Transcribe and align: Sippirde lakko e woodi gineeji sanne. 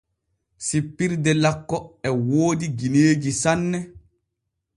Sippirde 0.67 1.31
lakko 1.43 1.77
e 2.07 2.09
woodi 2.29 2.67
gineeji 2.79 3.31
sanne. 3.41 3.79